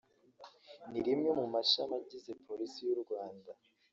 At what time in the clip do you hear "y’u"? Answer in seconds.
2.87-2.99